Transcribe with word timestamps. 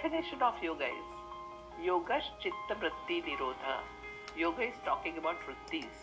definition 0.00 0.40
of 0.42 0.54
yoga 0.62 0.86
is 0.86 1.06
yoga 1.84 2.18
chitta 2.42 2.74
vritti 2.80 3.16
nirodha. 3.28 3.74
Yoga 4.36 4.62
is 4.62 4.76
talking 4.84 5.18
about 5.18 5.36
vrittis 5.46 5.96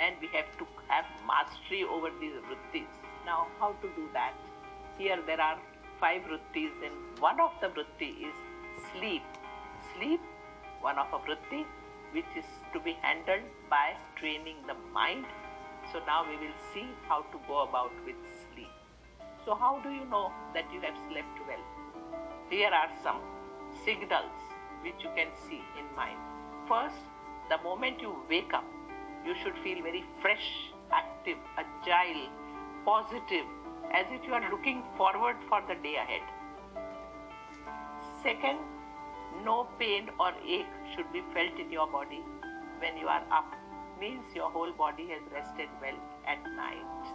and 0.00 0.16
we 0.20 0.28
have 0.32 0.50
to 0.58 0.66
have 0.88 1.04
mastery 1.26 1.84
over 1.84 2.10
these 2.20 2.38
vrittis. 2.48 2.90
Now, 3.26 3.46
how 3.60 3.70
to 3.82 3.88
do 3.98 4.08
that? 4.12 4.34
Here 4.98 5.18
there 5.26 5.40
are 5.40 5.56
five 6.00 6.22
vrittis 6.22 6.72
and 6.88 7.22
one 7.28 7.38
of 7.38 7.52
the 7.60 7.68
vritti 7.68 8.10
is 8.28 8.36
sleep. 8.90 9.22
Sleep, 9.94 10.20
one 10.80 10.98
of 10.98 11.06
a 11.12 11.20
vritti 11.28 11.64
which 12.12 12.36
is 12.36 12.52
to 12.72 12.80
be 12.80 12.98
handled 13.02 13.48
by 13.70 13.94
training 14.16 14.56
the 14.66 14.78
mind. 14.92 15.26
So 15.92 16.00
now 16.06 16.24
we 16.28 16.36
will 16.44 16.58
see 16.74 16.86
how 17.08 17.22
to 17.22 17.38
go 17.46 17.62
about 17.62 17.92
with 18.04 18.16
sleep. 18.52 18.72
So 19.44 19.54
how 19.54 19.78
do 19.84 19.90
you 19.90 20.06
know 20.06 20.32
that 20.54 20.64
you 20.72 20.80
have 20.80 20.96
slept 21.08 21.46
well? 21.46 21.77
Here 22.50 22.70
are 22.70 22.88
some 23.02 23.20
signals 23.84 24.32
which 24.82 25.04
you 25.04 25.10
can 25.14 25.28
see 25.46 25.60
in 25.78 25.84
mind. 25.94 26.16
First, 26.66 26.96
the 27.50 27.58
moment 27.62 28.00
you 28.00 28.16
wake 28.30 28.54
up, 28.54 28.64
you 29.26 29.34
should 29.42 29.52
feel 29.62 29.82
very 29.82 30.02
fresh, 30.22 30.72
active, 30.90 31.36
agile, 31.58 32.28
positive, 32.86 33.44
as 33.92 34.06
if 34.10 34.26
you 34.26 34.32
are 34.32 34.50
looking 34.50 34.82
forward 34.96 35.36
for 35.48 35.60
the 35.68 35.74
day 35.82 35.96
ahead. 35.96 36.22
Second, 38.22 38.58
no 39.44 39.68
pain 39.78 40.08
or 40.18 40.32
ache 40.46 40.74
should 40.96 41.12
be 41.12 41.22
felt 41.34 41.60
in 41.60 41.70
your 41.70 41.86
body 41.86 42.22
when 42.80 42.96
you 42.96 43.08
are 43.08 43.24
up. 43.30 43.52
Means 44.00 44.24
your 44.34 44.48
whole 44.50 44.72
body 44.72 45.08
has 45.08 45.20
rested 45.32 45.68
well 45.82 46.00
at 46.26 46.42
night. 46.56 47.12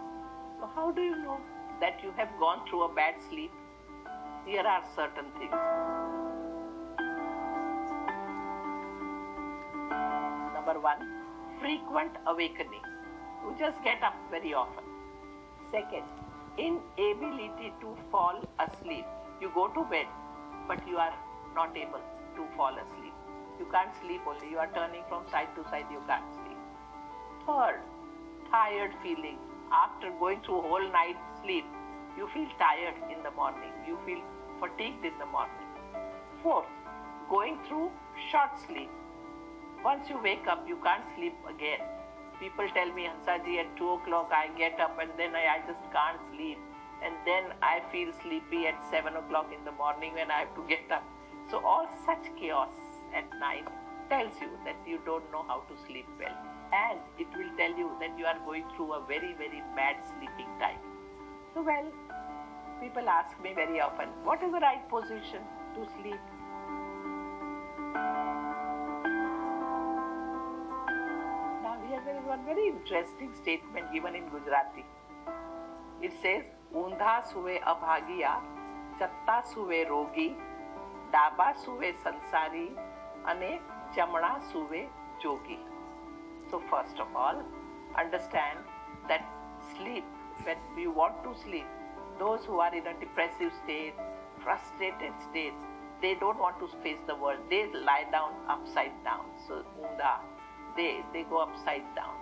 So, 0.60 0.70
how 0.76 0.92
do 0.92 1.02
you 1.02 1.16
know 1.24 1.40
that 1.80 2.04
you 2.04 2.14
have 2.18 2.30
gone 2.40 2.68
through 2.70 2.84
a 2.84 2.94
bad 2.94 3.16
sleep? 3.30 3.52
Here 4.46 4.62
are 4.62 4.84
certain 4.96 5.32
things. 5.40 5.56
Number 10.54 10.80
one, 10.80 11.00
frequent 11.62 12.12
awakening. 12.28 12.84
You 13.44 13.56
just 13.58 13.82
get 13.84 14.04
up 14.04 14.16
very 14.30 14.54
often. 14.54 14.84
Second, 15.72 16.04
inability 16.58 17.74
to 17.82 17.98
fall 18.12 18.44
asleep. 18.60 19.06
You 19.42 19.50
go 19.56 19.70
to 19.70 19.84
bed, 19.86 20.08
but 20.68 20.86
you 20.88 20.98
are 20.98 21.14
not 21.56 21.76
able 21.78 22.02
to 22.36 22.46
fall 22.58 22.74
asleep. 22.74 23.14
You 23.60 23.66
can't 23.72 23.96
sleep 24.02 24.22
only. 24.28 24.50
You 24.50 24.58
are 24.58 24.70
turning 24.74 25.04
from 25.08 25.26
side 25.32 25.56
to 25.56 25.64
side. 25.70 25.86
You 25.90 26.02
can't 26.06 26.30
sleep. 26.34 26.58
Third, 27.48 27.80
tired 28.52 28.92
feeling. 29.02 29.38
After 29.72 30.12
going 30.20 30.42
through 30.42 30.62
whole 30.62 30.92
night 30.92 31.18
sleep, 31.42 31.66
you 32.18 32.30
feel 32.34 32.48
tired 32.60 32.96
in 33.12 33.24
the 33.24 33.32
morning. 33.32 33.72
You 33.88 33.98
feel 34.06 34.22
fatigued 34.60 35.04
in 35.06 35.18
the 35.20 35.26
morning. 35.26 35.68
Fourth, 36.42 36.70
going 37.30 37.58
through 37.68 37.90
short 38.32 38.52
sleep. 38.68 38.90
Once 39.84 40.10
you 40.10 40.20
wake 40.22 40.46
up, 40.48 40.66
you 40.68 40.78
can't 40.84 41.04
sleep 41.16 41.36
again. 41.50 41.80
People 42.40 42.68
tell 42.74 42.92
me, 42.94 43.08
Hansaji, 43.08 43.58
at 43.60 43.76
2 43.78 43.90
o'clock 43.90 44.32
I 44.32 44.48
get 44.58 44.80
up 44.80 44.98
and 45.02 45.12
then 45.18 45.36
I, 45.36 45.58
I 45.58 45.60
just 45.68 45.84
can't 45.92 46.20
sleep. 46.34 46.58
And 47.04 47.16
then 47.26 47.52
I 47.62 47.82
feel 47.92 48.14
sleepy 48.22 48.68
at 48.68 48.80
7 48.90 49.16
o'clock 49.16 49.52
in 49.52 49.64
the 49.66 49.72
morning 49.72 50.14
when 50.14 50.32
I 50.32 50.46
have 50.46 50.56
to 50.56 50.64
get 50.68 50.90
up. 50.92 51.04
So, 51.50 51.60
all 51.66 51.88
such 52.06 52.32
chaos 52.40 52.72
at 53.14 53.28
night 53.40 53.68
tells 54.10 54.34
you 54.40 54.50
that 54.64 54.78
you 54.88 55.00
don't 55.06 55.30
know 55.32 55.44
how 55.48 55.64
to 55.68 55.76
sleep 55.86 56.08
well. 56.18 56.38
And 56.72 57.00
it 57.20 57.28
will 57.38 57.52
tell 57.58 57.76
you 57.78 57.92
that 58.00 58.18
you 58.18 58.26
are 58.26 58.40
going 58.46 58.66
through 58.76 58.94
a 58.94 59.06
very, 59.06 59.34
very 59.34 59.62
bad 59.76 59.98
sleeping 60.08 60.48
time. 60.60 60.93
So, 61.55 61.63
well, 61.63 61.87
people 62.81 63.09
ask 63.09 63.41
me 63.43 63.53
very 63.55 63.81
often, 63.81 64.09
what 64.25 64.43
is 64.43 64.53
the 64.53 64.61
right 64.61 64.89
position 64.89 65.43
to 65.75 65.87
sleep? 65.97 66.21
Now, 71.63 71.77
here 71.89 72.03
there 72.05 72.17
is 72.17 72.27
one 72.27 72.45
very 72.45 72.69
interesting 72.69 73.35
statement 73.35 73.93
given 73.93 74.15
in 74.15 74.29
Gujarati. 74.29 74.85
It 76.01 76.13
says, 76.23 76.45
ઊંધા 76.75 77.13
સુવે 77.29 77.55
અભાગિયા 77.73 78.33
ચત્તા 78.99 79.37
સુવે 79.51 79.79
રોગી 79.93 80.27
ડાબા 81.13 81.47
સુવે 81.63 81.91
સંસારી 82.03 82.69
અને 83.33 83.51
જમણા 83.97 84.33
સુવે 84.51 84.83
જોગી 85.25 85.59
so 86.51 86.59
first 86.73 86.99
of 87.05 87.17
all 87.23 87.39
understand 88.03 88.59
that 89.09 89.25
sleep 89.71 90.05
when 90.44 90.58
we 90.76 90.88
want 90.88 91.24
to 91.24 91.36
sleep 91.44 91.66
those 92.20 92.46
who 92.46 92.60
are 92.60 92.74
in 92.76 92.88
a 92.88 93.00
depressive 93.00 93.52
state 93.64 93.94
frustrated 94.44 95.14
state 95.30 95.54
they 96.04 96.16
don't 96.16 96.38
want 96.38 96.60
to 96.60 96.68
face 96.84 97.02
the 97.08 97.16
world. 97.16 97.40
They 97.50 97.66
lie 97.74 98.06
down 98.12 98.34
upside 98.50 98.92
down. 99.06 99.26
So 99.48 99.64
unda 99.82 100.20
they 100.76 101.02
they 101.14 101.24
go 101.24 101.38
upside 101.44 101.88
down. 101.96 102.16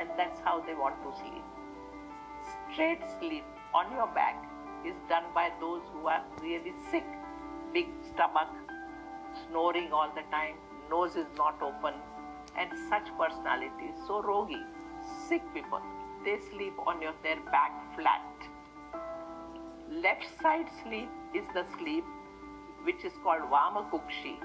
And 0.00 0.08
that's 0.16 0.40
how 0.40 0.60
they 0.66 0.74
want 0.74 0.96
to 1.04 1.10
sleep. 1.20 1.44
Straight 2.72 3.02
sleep 3.18 3.44
on 3.74 3.92
your 3.92 4.08
back 4.18 4.42
is 4.86 4.94
done 5.10 5.24
by 5.34 5.50
those 5.60 5.82
who 5.92 6.06
are 6.06 6.24
really 6.40 6.72
sick. 6.90 7.04
Big 7.74 7.88
stomach 8.08 8.48
snoring 9.46 9.92
all 9.92 10.10
the 10.14 10.24
time 10.30 10.54
nose 10.90 11.16
is 11.16 11.26
not 11.36 11.60
open 11.60 11.94
and 12.56 12.70
such 12.88 13.08
personalities 13.18 13.96
so 14.06 14.22
rogi 14.22 14.60
sick 15.28 15.42
people 15.52 15.82
they 16.26 16.38
sleep 16.50 16.86
on 16.86 17.00
your 17.00 17.16
their 17.22 17.40
back 17.56 17.72
flat 17.96 18.46
left 19.90 20.26
side 20.42 20.68
sleep 20.82 21.08
is 21.34 21.44
the 21.54 21.64
sleep 21.78 22.04
which 22.84 23.04
is 23.04 23.12
called 23.22 23.42
Vamakukshi. 23.50 24.36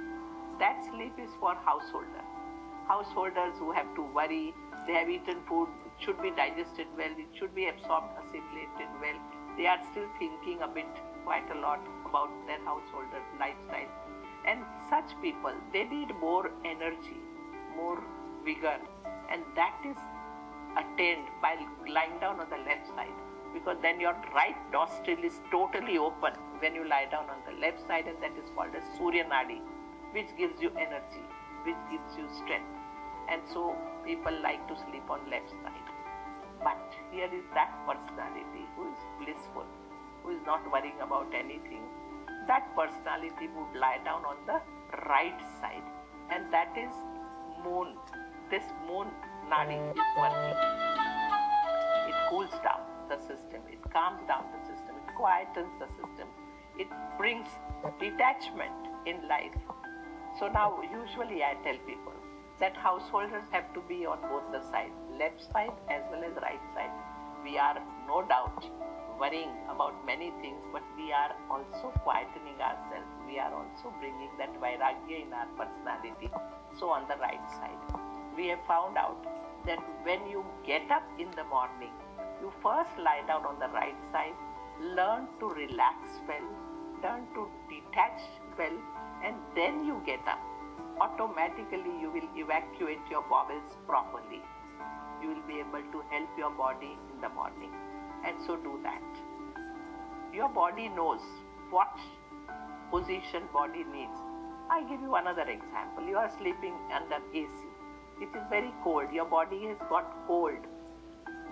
That 0.59 0.83
sleep 0.89 1.13
is 1.21 1.29
for 1.39 1.55
householder. 1.55 2.23
Householders 2.87 3.53
who 3.59 3.71
have 3.71 3.93
to 3.95 4.01
worry, 4.01 4.53
they 4.87 4.93
have 4.93 5.09
eaten 5.09 5.41
food, 5.47 5.67
it 5.85 6.03
should 6.03 6.21
be 6.21 6.31
digested 6.31 6.87
well, 6.97 7.11
it 7.17 7.27
should 7.37 7.53
be 7.53 7.67
absorbed, 7.67 8.09
assimilated 8.23 8.89
well. 9.01 9.19
They 9.57 9.67
are 9.67 9.79
still 9.91 10.07
thinking 10.17 10.61
a 10.61 10.67
bit, 10.67 10.89
quite 11.25 11.49
a 11.51 11.59
lot 11.59 11.81
about 12.05 12.29
their 12.47 12.63
householder 12.65 13.21
lifestyle. 13.39 13.91
And 14.47 14.65
such 14.89 15.13
people, 15.21 15.53
they 15.73 15.83
need 15.83 16.15
more 16.19 16.51
energy, 16.65 17.21
more 17.75 18.01
vigor, 18.43 18.79
and 19.29 19.43
that 19.55 19.77
is 19.85 19.97
attained 20.77 21.27
by 21.41 21.55
lying 21.87 22.17
down 22.19 22.39
on 22.39 22.49
the 22.49 22.57
left 22.57 22.87
side 22.95 23.17
because 23.53 23.77
then 23.81 23.99
your 23.99 24.15
right 24.33 24.55
nostril 24.71 25.23
is 25.23 25.41
totally 25.51 25.97
open 25.97 26.33
when 26.59 26.75
you 26.75 26.87
lie 26.87 27.07
down 27.11 27.29
on 27.29 27.39
the 27.45 27.59
left 27.59 27.85
side 27.87 28.07
and 28.07 28.21
that 28.21 28.31
is 28.37 28.49
called 28.55 28.73
as 28.75 28.83
Surya 28.97 29.25
Nadi 29.25 29.59
which 30.13 30.31
gives 30.37 30.61
you 30.61 30.71
energy 30.79 31.25
which 31.65 31.77
gives 31.91 32.17
you 32.17 32.27
strength. 32.43 32.73
And 33.29 33.41
so 33.53 33.75
people 34.05 34.33
like 34.41 34.67
to 34.67 34.75
sleep 34.75 35.09
on 35.09 35.29
left 35.29 35.51
side. 35.61 35.87
But 36.63 36.93
here 37.11 37.29
is 37.31 37.45
that 37.53 37.71
personality 37.85 38.65
who 38.75 38.89
is 38.91 38.99
blissful 39.19 39.65
who 40.23 40.31
is 40.31 40.41
not 40.45 40.69
worrying 40.71 40.99
about 41.01 41.33
anything. 41.33 41.83
That 42.47 42.75
personality 42.75 43.49
would 43.55 43.79
lie 43.79 43.99
down 44.03 44.25
on 44.25 44.37
the 44.45 44.61
right 45.07 45.39
side 45.59 45.83
and 46.29 46.51
that 46.53 46.73
is 46.77 46.93
moon. 47.63 47.95
This 48.49 48.63
moon 48.87 49.07
it 52.07 52.15
cools 52.29 52.55
down 52.63 52.79
the 53.09 53.19
system, 53.19 53.59
it 53.69 53.83
calms 53.91 54.23
down 54.27 54.45
the 54.55 54.61
system, 54.63 54.95
it 54.95 55.11
quietens 55.19 55.67
the 55.77 55.87
system, 55.99 56.27
it 56.79 56.87
brings 57.17 57.47
detachment 57.99 58.87
in 59.05 59.27
life. 59.27 59.51
So 60.39 60.47
now, 60.47 60.79
usually, 60.81 61.43
I 61.43 61.55
tell 61.65 61.75
people 61.85 62.13
that 62.61 62.77
householders 62.77 63.43
have 63.51 63.73
to 63.73 63.81
be 63.89 64.05
on 64.05 64.21
both 64.21 64.47
the 64.53 64.61
sides, 64.71 64.95
left 65.19 65.41
side 65.51 65.75
as 65.89 66.03
well 66.09 66.23
as 66.23 66.31
right 66.41 66.63
side. 66.73 66.91
We 67.43 67.57
are 67.57 67.75
no 68.07 68.23
doubt 68.23 68.63
worrying 69.19 69.51
about 69.69 70.05
many 70.05 70.31
things, 70.39 70.63
but 70.71 70.83
we 70.95 71.11
are 71.11 71.35
also 71.49 71.91
quietening 72.07 72.55
ourselves. 72.61 73.11
We 73.27 73.37
are 73.37 73.53
also 73.53 73.91
bringing 73.99 74.31
that 74.37 74.55
vairagya 74.61 75.27
in 75.27 75.33
our 75.33 75.47
personality. 75.59 76.31
So, 76.79 76.89
on 76.89 77.03
the 77.09 77.17
right 77.17 77.43
side, 77.51 77.99
we 78.37 78.47
have 78.47 78.63
found 78.65 78.95
out 78.97 79.27
that 79.65 79.79
when 80.03 80.27
you 80.27 80.43
get 80.65 80.89
up 80.91 81.03
in 81.19 81.29
the 81.31 81.43
morning, 81.45 81.93
you 82.41 82.51
first 82.63 82.89
lie 82.97 83.23
down 83.27 83.45
on 83.45 83.59
the 83.59 83.67
right 83.69 83.97
side, 84.11 84.33
learn 84.81 85.27
to 85.39 85.49
relax 85.49 85.95
well, 86.27 86.47
learn 87.03 87.27
to 87.35 87.47
detach 87.69 88.21
well, 88.57 88.77
and 89.23 89.35
then 89.55 89.85
you 89.85 90.01
get 90.05 90.19
up. 90.27 90.39
Automatically, 90.99 91.93
you 91.99 92.11
will 92.11 92.29
evacuate 92.35 92.99
your 93.09 93.23
bowels 93.29 93.77
properly. 93.87 94.41
You 95.21 95.29
will 95.29 95.47
be 95.47 95.59
able 95.59 95.83
to 95.91 96.03
help 96.09 96.29
your 96.37 96.51
body 96.51 96.97
in 97.13 97.21
the 97.21 97.29
morning, 97.29 97.71
and 98.25 98.35
so 98.45 98.55
do 98.55 98.79
that. 98.83 99.01
Your 100.33 100.49
body 100.49 100.89
knows 100.89 101.21
what 101.69 101.97
position 102.89 103.43
body 103.53 103.83
needs. 103.83 104.17
I 104.69 104.83
give 104.83 105.01
you 105.01 105.15
another 105.15 105.43
example. 105.43 106.05
You 106.07 106.17
are 106.17 106.31
sleeping 106.37 106.73
under 106.93 107.19
AC. 107.33 107.70
It 108.21 108.29
is 108.37 108.43
very 108.49 108.73
cold. 108.83 109.11
Your 109.11 109.25
body 109.25 109.65
has 109.67 109.77
got 109.89 110.05
cold 110.27 110.69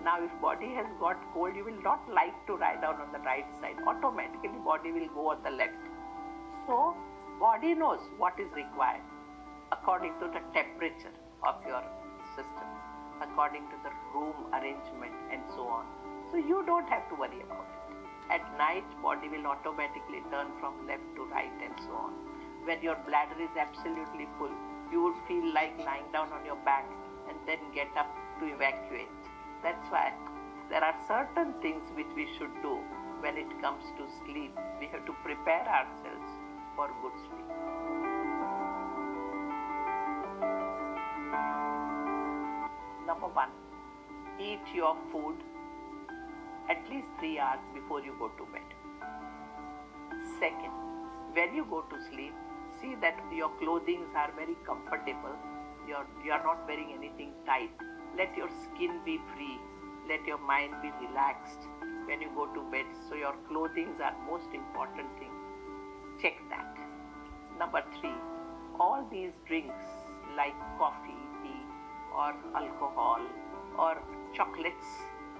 now, 0.02 0.16
if 0.24 0.30
body 0.40 0.72
has 0.76 0.86
got 0.98 1.18
cold, 1.34 1.54
you 1.54 1.62
will 1.62 1.82
not 1.82 2.00
like 2.08 2.32
to 2.46 2.54
lie 2.56 2.76
down 2.80 3.02
on 3.02 3.12
the 3.12 3.18
right 3.18 3.44
side. 3.60 3.76
Automatically, 3.86 4.48
body 4.64 4.92
will 4.92 5.08
go 5.08 5.28
on 5.32 5.42
the 5.42 5.50
left. 5.50 5.76
So, 6.66 6.96
Body 7.40 7.72
knows 7.72 8.00
what 8.18 8.38
is 8.38 8.52
required 8.52 9.00
according 9.72 10.12
to 10.20 10.26
the 10.28 10.44
temperature 10.52 11.16
of 11.48 11.56
your 11.66 11.80
system, 12.36 12.68
according 13.22 13.64
to 13.72 13.76
the 13.80 13.88
room 14.12 14.36
arrangement 14.52 15.16
and 15.32 15.40
so 15.56 15.64
on. 15.64 15.86
So 16.30 16.36
you 16.36 16.62
don't 16.66 16.86
have 16.90 17.08
to 17.08 17.14
worry 17.14 17.40
about 17.40 17.64
it. 17.64 18.34
At 18.36 18.44
night, 18.58 18.84
body 19.00 19.30
will 19.32 19.46
automatically 19.46 20.20
turn 20.28 20.52
from 20.60 20.86
left 20.86 21.08
to 21.16 21.24
right 21.32 21.56
and 21.64 21.72
so 21.80 21.96
on. 21.96 22.12
When 22.68 22.82
your 22.82 23.00
bladder 23.08 23.40
is 23.40 23.56
absolutely 23.56 24.28
full, 24.36 24.52
you 24.90 25.02
would 25.02 25.14
feel 25.28 25.52
like 25.54 25.78
lying 25.78 26.10
down 26.12 26.32
on 26.32 26.44
your 26.44 26.56
back 26.64 26.86
and 27.28 27.38
then 27.46 27.58
get 27.74 27.88
up 27.96 28.10
to 28.40 28.46
evacuate. 28.46 29.08
That's 29.62 29.90
why 29.90 30.12
there 30.68 30.82
are 30.82 30.94
certain 31.06 31.54
things 31.62 31.82
which 31.94 32.10
we 32.16 32.26
should 32.38 32.54
do 32.62 32.78
when 33.20 33.36
it 33.36 33.50
comes 33.60 33.84
to 33.98 34.06
sleep. 34.24 34.56
We 34.80 34.86
have 34.88 35.04
to 35.06 35.14
prepare 35.24 35.66
ourselves 35.68 36.30
for 36.74 36.88
good 37.02 37.12
sleep. 37.28 37.48
Number 43.06 43.28
one, 43.28 43.50
eat 44.40 44.74
your 44.74 44.96
food 45.12 45.36
at 46.68 46.88
least 46.88 47.08
three 47.18 47.38
hours 47.38 47.60
before 47.74 48.00
you 48.00 48.14
go 48.18 48.28
to 48.28 48.46
bed. 48.52 48.62
Second, 50.38 50.72
when 51.34 51.54
you 51.54 51.66
go 51.68 51.82
to 51.82 51.96
sleep, 52.10 52.34
see 52.80 52.94
that 53.00 53.16
your 53.32 53.50
clothing 53.58 54.04
are 54.16 54.30
very 54.36 54.56
comfortable. 54.66 55.36
You're, 55.86 56.06
you 56.24 56.32
are 56.32 56.42
not 56.42 56.66
wearing 56.66 56.92
anything 56.96 57.32
tight. 57.46 57.70
Let 58.16 58.36
your 58.36 58.48
skin 58.64 59.00
be 59.04 59.18
free. 59.34 59.58
Let 60.08 60.26
your 60.26 60.38
mind 60.38 60.74
be 60.82 60.90
relaxed 61.06 61.68
when 62.06 62.20
you 62.20 62.30
go 62.34 62.46
to 62.46 62.62
bed. 62.70 62.86
So 63.08 63.14
your 63.14 63.34
clothing 63.48 63.94
are 64.02 64.14
most 64.26 64.52
important 64.54 65.08
thing. 65.18 65.30
Check 66.20 66.34
that. 66.50 66.76
Number 67.58 67.82
three, 68.00 68.16
all 68.78 69.06
these 69.10 69.32
drinks 69.46 69.84
like 70.36 70.54
coffee, 70.78 71.22
tea, 71.42 71.62
or 72.16 72.34
alcohol, 72.54 73.20
or 73.78 74.02
chocolates, 74.34 74.86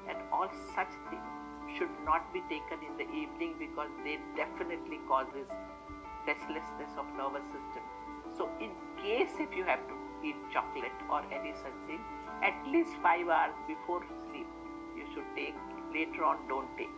and 0.08 0.18
all 0.32 0.48
such 0.74 0.92
things 1.08 1.78
should 1.78 1.90
not 2.04 2.32
be 2.32 2.40
taken 2.48 2.78
in 2.86 2.96
the 2.96 3.08
evening 3.14 3.54
because 3.58 3.90
they 4.04 4.18
definitely 4.36 4.98
causes 5.08 5.46
restlessness 6.26 6.92
of 6.98 7.06
nervous 7.16 7.46
system. 7.54 7.84
So 8.36 8.48
in 8.60 8.70
case 9.02 9.32
if 9.38 9.54
you 9.56 9.64
have 9.64 9.80
to 9.88 9.94
eat 10.24 10.36
chocolate 10.52 10.98
or 11.10 11.22
any 11.32 11.52
such 11.62 11.76
thing, 11.86 12.00
at 12.42 12.56
least 12.70 12.90
five 13.02 13.28
hours 13.28 13.54
before 13.66 14.02
sleep, 14.28 14.46
you 14.96 15.04
should 15.14 15.28
take. 15.34 15.54
Later 15.92 16.24
on, 16.24 16.46
don't 16.48 16.70
take. 16.78 16.94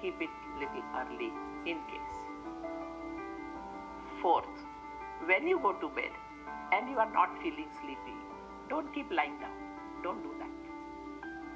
Keep 0.00 0.20
it 0.22 0.34
little 0.58 0.84
early 0.96 1.30
in 1.66 1.78
case. 1.92 2.18
Fourth, 4.22 4.56
when 5.26 5.46
you 5.46 5.58
go 5.60 5.72
to 5.74 5.88
bed 5.88 6.10
and 6.72 6.90
you 6.90 6.98
are 6.98 7.12
not 7.12 7.36
feeling 7.42 7.68
sleepy, 7.80 8.16
don't 8.68 8.92
keep 8.94 9.10
lying 9.10 9.38
down. 9.40 9.56
Don't 10.02 10.22
do 10.22 10.32
that. 10.38 10.50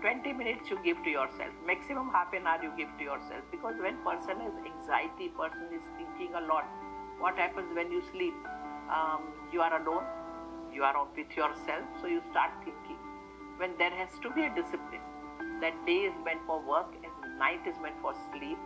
20 0.00 0.34
minutes 0.34 0.68
you 0.68 0.78
give 0.84 1.02
to 1.02 1.08
yourself 1.08 1.52
maximum 1.66 2.10
half 2.12 2.30
an 2.34 2.46
hour 2.46 2.62
you 2.62 2.70
give 2.76 2.90
to 2.98 3.04
yourself 3.04 3.40
because 3.50 3.74
when 3.80 3.96
person 4.04 4.38
has 4.44 4.52
anxiety 4.70 5.28
person 5.28 5.70
is 5.72 5.80
thinking 5.96 6.34
a 6.34 6.42
lot 6.44 6.68
what 7.18 7.36
happens 7.38 7.74
when 7.74 7.90
you 7.90 8.02
sleep? 8.12 8.34
Um, 8.90 9.22
you 9.52 9.60
are 9.60 9.80
alone. 9.80 10.04
You 10.72 10.82
are 10.84 11.06
with 11.16 11.36
yourself. 11.36 11.84
So 12.00 12.06
you 12.06 12.22
start 12.30 12.50
thinking. 12.64 12.98
When 13.56 13.76
there 13.78 13.90
has 13.90 14.18
to 14.22 14.30
be 14.30 14.44
a 14.44 14.54
discipline 14.54 15.02
that 15.60 15.74
day 15.86 16.00
is 16.10 16.14
meant 16.24 16.40
for 16.46 16.60
work 16.60 16.92
and 17.02 17.38
night 17.38 17.66
is 17.66 17.76
meant 17.80 17.94
for 18.02 18.12
sleep 18.32 18.58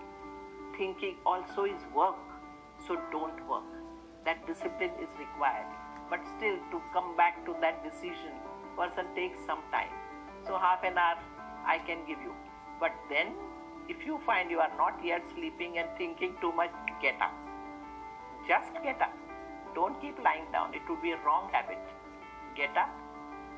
thinking 0.76 1.16
also 1.26 1.64
is 1.64 1.82
work. 1.94 2.16
So 2.86 2.96
don't 3.12 3.46
work. 3.48 3.68
That 4.24 4.46
discipline 4.46 4.92
is 5.02 5.10
required. 5.18 5.66
But 6.08 6.20
still 6.36 6.56
to 6.70 6.80
come 6.92 7.16
back 7.16 7.44
to 7.44 7.54
that 7.60 7.84
decision 7.84 8.32
person 8.78 9.06
takes 9.14 9.44
some 9.44 9.62
time. 9.72 9.90
So 10.46 10.56
half 10.56 10.84
an 10.84 10.96
hour 10.96 11.18
I 11.66 11.78
can 11.78 12.06
give 12.06 12.20
you. 12.22 12.32
But 12.80 12.92
then 13.10 13.34
if 13.88 14.06
you 14.06 14.20
find 14.24 14.50
you 14.50 14.60
are 14.60 14.72
not 14.76 15.04
yet 15.04 15.22
sleeping 15.34 15.78
and 15.78 15.88
thinking 15.98 16.34
too 16.40 16.52
much, 16.52 16.70
get 17.02 17.20
up. 17.20 17.47
Just 18.48 18.72
get 18.82 19.02
up. 19.02 19.12
Don't 19.74 20.00
keep 20.00 20.18
lying 20.24 20.50
down. 20.52 20.72
It 20.72 20.80
would 20.88 21.02
be 21.02 21.12
a 21.12 21.20
wrong 21.22 21.50
habit. 21.52 21.78
Get 22.56 22.74
up. 22.78 22.88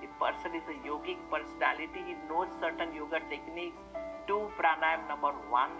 If 0.02 0.10
person 0.18 0.50
is 0.58 0.66
a 0.66 0.76
yogic 0.82 1.18
personality, 1.30 2.02
he 2.10 2.14
knows 2.28 2.48
certain 2.58 2.92
yoga 2.92 3.20
techniques. 3.30 3.78
Do 4.26 4.50
pranayam 4.58 5.06
number 5.06 5.30
one, 5.48 5.70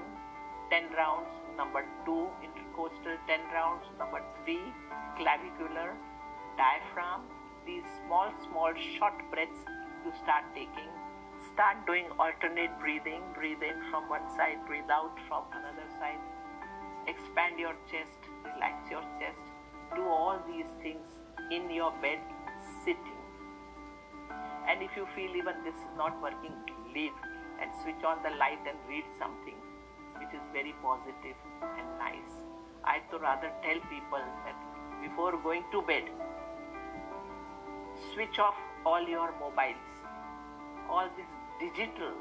10 0.71 0.93
rounds. 0.97 1.27
Number 1.57 1.85
two, 2.07 2.29
intercostal 2.39 3.19
10 3.27 3.41
rounds. 3.53 3.85
Number 3.99 4.23
three, 4.45 4.62
clavicular, 5.19 5.99
diaphragm. 6.57 7.27
These 7.67 7.91
small, 8.07 8.31
small, 8.47 8.73
short 8.97 9.19
breaths 9.33 9.67
you 10.07 10.12
start 10.23 10.45
taking. 10.55 10.95
Start 11.53 11.85
doing 11.85 12.07
alternate 12.17 12.79
breathing. 12.79 13.23
Breathe 13.35 13.62
in 13.62 13.91
from 13.91 14.09
one 14.09 14.31
side, 14.37 14.62
breathe 14.67 14.89
out 14.89 15.19
from 15.27 15.51
another 15.51 15.89
side. 15.99 16.23
Expand 17.09 17.59
your 17.59 17.75
chest, 17.91 18.30
relax 18.55 18.91
your 18.91 19.02
chest. 19.19 19.41
Do 19.94 20.02
all 20.02 20.38
these 20.47 20.70
things 20.82 21.06
in 21.50 21.70
your 21.70 21.93
bed, 22.02 22.20
sitting. 22.85 23.19
And 24.69 24.82
if 24.82 24.91
you 24.97 25.06
feel 25.14 25.35
even 25.35 25.64
this 25.64 25.75
is 25.75 25.93
not 25.97 26.20
working, 26.23 26.55
leave 26.94 27.17
and 27.61 27.70
switch 27.82 28.02
on 28.05 28.23
the 28.23 28.31
light 28.37 28.62
and 28.69 28.79
read 28.88 29.05
something 29.19 29.58
which 30.20 30.32
is 30.35 30.44
very 30.52 30.75
positive 30.82 31.37
and 31.62 31.87
nice. 31.99 32.35
I'd 32.85 33.12
rather 33.20 33.50
tell 33.62 33.81
people 33.91 34.25
that 34.44 34.56
before 35.02 35.37
going 35.43 35.64
to 35.73 35.82
bed, 35.82 36.05
switch 38.12 38.38
off 38.38 38.55
all 38.85 39.02
your 39.06 39.32
mobiles, 39.41 39.91
all 40.88 41.08
this 41.17 41.31
digital, 41.58 42.12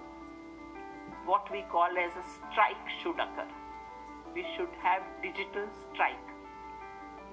what 1.26 1.50
we 1.52 1.64
call 1.72 1.90
as 1.98 2.12
a 2.16 2.26
strike 2.36 2.86
should 3.02 3.20
occur. 3.20 3.48
We 4.36 4.46
should 4.56 4.70
have 4.82 5.02
digital 5.22 5.68
strike. 5.92 6.28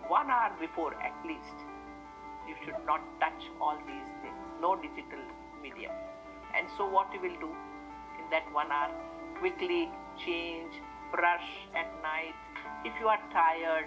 One 0.08 0.30
hour 0.30 0.52
before 0.58 0.94
at 0.94 1.14
least, 1.26 1.56
you 2.48 2.54
should 2.64 2.80
not 2.86 3.00
touch 3.20 3.42
all 3.60 3.76
these 3.86 4.08
things, 4.22 4.40
no 4.60 4.76
digital 4.76 5.20
medium. 5.62 5.92
And 6.56 6.66
so 6.76 6.88
what 6.88 7.12
you 7.12 7.20
will 7.20 7.38
do 7.40 7.50
in 8.18 8.30
that 8.30 8.50
one 8.52 8.70
hour, 8.70 8.90
quickly 9.38 9.90
change, 10.24 10.72
brush 11.12 11.48
at 11.74 11.90
night. 12.02 12.34
If 12.84 12.92
you 13.00 13.08
are 13.08 13.20
tired, 13.32 13.86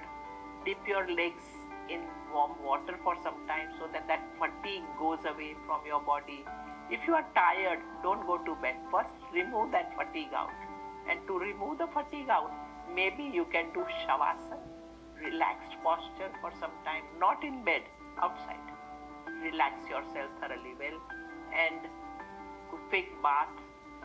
dip 0.65 0.77
your 0.87 1.07
legs 1.09 1.43
in 1.89 2.01
warm 2.31 2.61
water 2.63 2.99
for 3.03 3.15
some 3.23 3.47
time 3.47 3.69
so 3.79 3.87
that 3.91 4.07
that 4.07 4.21
fatigue 4.37 4.83
goes 4.99 5.19
away 5.25 5.55
from 5.65 5.81
your 5.85 6.01
body. 6.01 6.45
If 6.91 6.99
you 7.07 7.15
are 7.15 7.25
tired, 7.33 7.79
don't 8.03 8.25
go 8.27 8.37
to 8.37 8.55
bed. 8.61 8.75
First, 8.91 9.09
remove 9.33 9.71
that 9.71 9.93
fatigue 9.97 10.33
out. 10.35 10.53
And 11.09 11.19
to 11.27 11.39
remove 11.39 11.79
the 11.79 11.87
fatigue 11.87 12.29
out, 12.29 12.51
maybe 12.95 13.23
you 13.23 13.45
can 13.51 13.71
do 13.73 13.85
shavasana, 14.03 14.59
relaxed 15.23 15.75
posture 15.83 16.31
for 16.41 16.51
some 16.59 16.71
time, 16.85 17.03
not 17.19 17.43
in 17.43 17.63
bed, 17.63 17.81
outside. 18.21 18.59
Relax 19.43 19.87
yourself 19.89 20.29
thoroughly 20.41 20.75
well 20.79 20.99
and 21.53 21.79
quick 22.89 23.09
bath. 23.21 23.49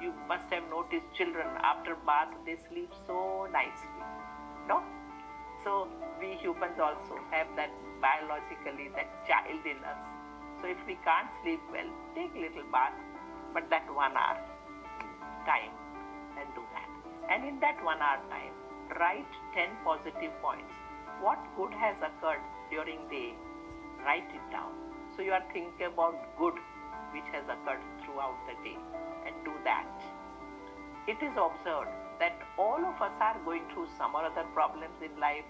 You 0.01 0.13
must 0.29 0.51
have 0.51 0.65
noticed 0.71 1.07
children 1.17 1.47
after 1.63 1.97
bath 2.07 2.29
they 2.47 2.57
sleep 2.69 2.91
so 3.07 3.47
nicely. 3.53 4.03
No? 4.69 4.83
So 5.63 5.89
we 6.21 6.35
humans 6.35 6.79
also 6.79 7.19
have 7.31 7.49
that 7.57 7.71
biologically 8.01 8.91
that 8.97 9.09
child 9.27 9.65
in 9.65 9.79
us. 9.85 10.01
So 10.61 10.69
if 10.69 10.79
we 10.87 10.97
can't 11.05 11.29
sleep 11.43 11.61
well, 11.73 11.89
take 12.15 12.35
little 12.35 12.65
bath, 12.71 12.95
but 13.53 13.69
that 13.71 13.87
one 13.95 14.17
hour 14.17 14.39
time 15.47 15.73
and 16.39 16.49
do 16.55 16.63
that. 16.73 16.89
And 17.31 17.49
in 17.49 17.61
that 17.61 17.83
one 17.85 18.01
hour 18.01 18.21
time, 18.29 18.53
write 18.99 19.33
10 19.55 19.69
positive 19.85 20.33
points. 20.43 20.73
What 21.21 21.39
good 21.57 21.73
has 21.75 21.97
occurred 22.03 22.43
during 22.71 23.09
the 23.09 23.17
day? 23.17 23.35
Write 24.05 24.29
it 24.29 24.45
down. 24.51 24.73
So 25.17 25.23
you 25.23 25.33
are 25.33 25.45
thinking 25.53 25.87
about 25.87 26.17
good 26.39 26.55
which 27.13 27.29
has 27.33 27.45
occurred 27.49 27.83
throughout 28.05 28.37
the 28.47 28.57
day 28.67 28.77
and 29.27 29.35
do 29.45 29.53
that. 29.65 29.87
It 31.07 31.19
is 31.23 31.33
observed 31.37 31.93
that 32.19 32.35
all 32.59 32.79
of 32.79 33.01
us 33.01 33.13
are 33.21 33.39
going 33.45 33.63
through 33.73 33.89
some 33.97 34.15
or 34.15 34.25
other 34.25 34.45
problems 34.53 34.99
in 35.03 35.19
life. 35.21 35.45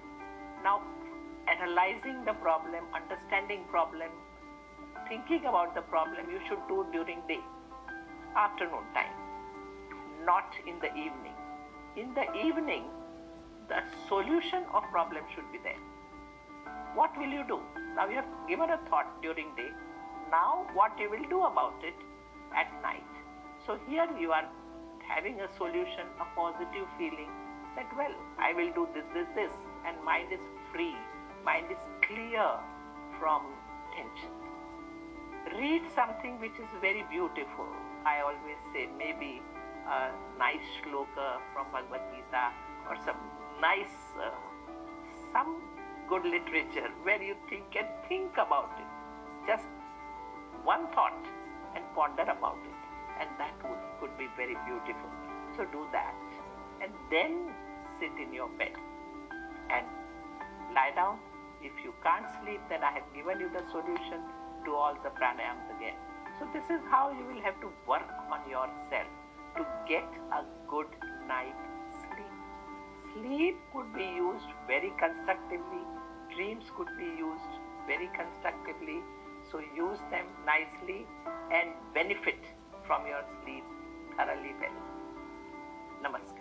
Now, 0.62 0.82
analyzing 1.48 2.24
the 2.24 2.34
problem, 2.34 2.84
understanding 2.94 3.64
problem, 3.70 4.10
thinking 5.08 5.46
about 5.46 5.74
the 5.74 5.82
problem, 5.82 6.30
you 6.30 6.40
should 6.48 6.60
do 6.68 6.86
during 6.92 7.20
day, 7.28 7.40
afternoon 8.36 8.84
time, 8.94 9.12
not 10.24 10.52
in 10.66 10.78
the 10.80 10.92
evening. 10.94 11.36
In 11.96 12.14
the 12.14 12.26
evening, 12.34 12.84
the 13.68 13.82
solution 14.08 14.64
of 14.72 14.82
problem 14.90 15.24
should 15.34 15.50
be 15.52 15.58
there. 15.62 15.80
What 16.94 17.16
will 17.18 17.28
you 17.28 17.44
do? 17.48 17.60
Now 17.96 18.08
you 18.08 18.16
have 18.16 18.28
given 18.48 18.70
a 18.70 18.78
thought 18.88 19.20
during 19.22 19.54
day. 19.56 19.70
Now 20.30 20.66
what 20.74 20.92
you 20.98 21.10
will 21.10 21.28
do 21.28 21.44
about 21.44 21.74
it 21.82 21.94
at 22.56 22.70
night. 22.82 23.02
So 23.66 23.78
here 23.88 24.08
you 24.18 24.32
are 24.32 24.48
having 25.08 25.40
a 25.40 25.48
solution, 25.56 26.06
a 26.20 26.26
positive 26.34 26.86
feeling 26.98 27.30
that, 27.76 27.86
well, 27.96 28.14
I 28.38 28.52
will 28.52 28.72
do 28.72 28.88
this, 28.94 29.04
this, 29.14 29.26
this, 29.34 29.52
and 29.86 30.02
mind 30.04 30.32
is 30.32 30.40
free. 30.72 30.94
mind 31.44 31.70
is 31.70 31.82
clear 32.06 32.48
from 33.18 33.42
tension. 33.94 34.32
Read 35.58 35.82
something 35.94 36.40
which 36.40 36.56
is 36.58 36.70
very 36.80 37.04
beautiful. 37.10 37.68
I 38.06 38.20
always 38.20 38.60
say 38.72 38.88
maybe 38.96 39.42
a 39.86 40.10
nice 40.38 40.64
shloka 40.80 41.40
from 41.52 41.66
Bhagavad 41.70 42.00
Gita 42.12 42.48
or 42.88 42.96
some 43.04 43.20
nice, 43.64 43.96
uh, 44.20 44.30
some 45.32 45.52
good 46.08 46.24
literature 46.24 46.90
where 47.02 47.22
you 47.22 47.34
think 47.48 47.76
and 47.80 47.88
think 48.08 48.32
about 48.46 48.72
it. 48.82 48.90
Just 49.50 49.68
one 50.64 50.86
thought 50.94 51.24
and 51.74 51.84
ponder 51.94 52.26
about 52.36 52.60
it, 52.70 52.80
and 53.20 53.28
that 53.38 53.56
would, 53.68 53.82
could 54.00 54.16
be 54.18 54.28
very 54.36 54.56
beautiful. 54.68 55.10
So 55.56 55.64
do 55.76 55.86
that, 55.92 56.14
and 56.82 56.92
then 57.10 57.52
sit 57.98 58.12
in 58.24 58.32
your 58.32 58.48
bed 58.60 58.74
and 59.70 59.86
lie 60.74 60.92
down. 60.94 61.18
If 61.62 61.72
you 61.82 61.94
can't 62.02 62.26
sleep, 62.42 62.60
then 62.68 62.84
I 62.84 62.92
have 62.92 63.08
given 63.14 63.40
you 63.40 63.48
the 63.48 63.64
solution. 63.70 64.20
Do 64.64 64.74
all 64.74 64.96
the 65.02 65.10
pranayams 65.20 65.68
again. 65.76 65.96
So 66.38 66.48
this 66.52 66.64
is 66.68 66.80
how 66.90 67.04
you 67.12 67.24
will 67.24 67.42
have 67.42 67.60
to 67.60 67.70
work 67.86 68.10
on 68.30 68.40
yourself 68.48 69.08
to 69.56 69.66
get 69.88 70.08
a 70.32 70.44
good 70.68 70.88
night. 71.28 71.54
Sleep 73.14 73.56
could 73.72 73.94
be 73.94 74.02
used 74.02 74.50
very 74.66 74.92
constructively. 74.98 75.86
Dreams 76.34 76.64
could 76.76 76.88
be 76.98 77.04
used 77.04 77.52
very 77.86 78.10
constructively. 78.10 78.98
So 79.52 79.60
use 79.76 79.98
them 80.10 80.26
nicely 80.44 81.06
and 81.52 81.70
benefit 81.94 82.42
from 82.88 83.06
your 83.06 83.22
sleep 83.44 83.62
thoroughly 84.16 84.54
well. 84.58 84.74
Namaskar. 86.02 86.33